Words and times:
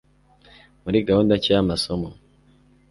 muri 0.83 0.97
gahunda 1.07 1.33
nshya 1.37 1.51
y 1.57 1.61
amasomo 1.63 2.09